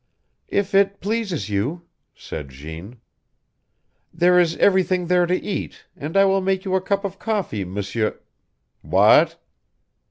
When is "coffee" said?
7.19-7.63